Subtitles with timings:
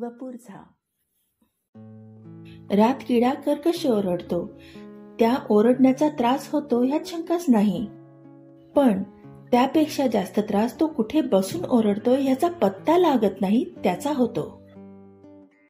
[0.00, 0.62] वपूरचा
[2.70, 4.46] रात किडा कर्कश ओरडतो?
[5.18, 7.86] त्या ओरडण्याचा त्रास होतो ह्यात शंकाच नाही.
[8.76, 9.02] पण
[9.52, 14.61] त्यापेक्षा जास्त त्रास तो कुठे बसून ओरडतो ह्याचा पत्ता लागत नाही त्याचा होतो.